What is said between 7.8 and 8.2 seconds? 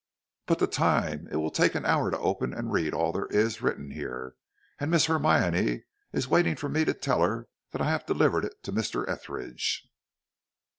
I have